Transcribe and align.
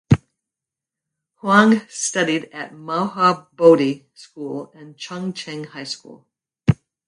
Huang 1.41 1.83
studied 1.87 2.45
at 2.51 2.73
Maha 2.73 3.45
Bodhi 3.53 4.07
School 4.15 4.71
and 4.73 4.97
Chung 4.97 5.31
Cheng 5.31 5.65
High 5.65 5.83
School. 5.83 6.25